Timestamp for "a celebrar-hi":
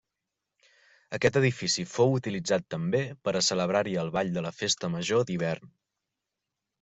3.37-3.93